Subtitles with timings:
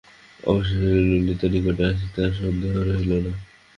[0.43, 3.31] অবশেষে ললিতা নিকটে আসিতে আর সন্দেহ রহিল না।